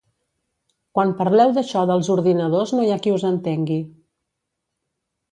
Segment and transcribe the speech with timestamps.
[0.97, 3.77] Quan parleu d'això dels ordinadors no hi ha qui us entengui.